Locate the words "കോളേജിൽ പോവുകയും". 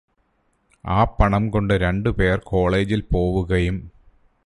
2.43-3.77